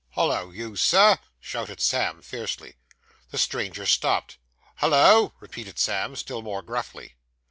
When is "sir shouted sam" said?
0.75-2.23